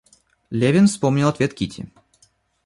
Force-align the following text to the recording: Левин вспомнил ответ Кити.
Левин 0.49 0.87
вспомнил 0.87 1.27
ответ 1.27 1.53
Кити. 1.53 1.87